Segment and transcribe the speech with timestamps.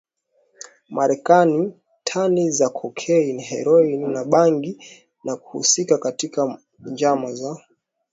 [0.89, 1.71] Marekani
[2.03, 4.85] tani za cocaine heroin na bangi
[5.23, 7.57] na kuhusika katika njama za